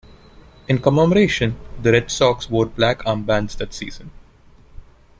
[0.67, 4.09] In commemoration, the Red Sox wore black armbands that season.